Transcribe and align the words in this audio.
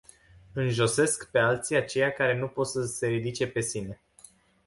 Înjosesc 0.53 1.31
pe 1.31 1.39
alții 1.39 1.75
aceia 1.75 2.11
care 2.11 2.37
nu 2.37 2.47
pot 2.47 2.67
să 2.67 2.85
se 2.85 3.07
ridice 3.07 3.47
pe 3.47 3.61
sine. 3.61 4.01